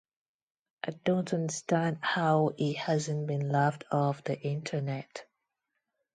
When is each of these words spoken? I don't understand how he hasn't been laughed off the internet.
I 0.83 0.93
don't 1.05 1.31
understand 1.31 1.99
how 2.01 2.55
he 2.57 2.73
hasn't 2.73 3.27
been 3.27 3.49
laughed 3.51 3.83
off 3.91 4.23
the 4.23 4.35
internet. 4.41 5.27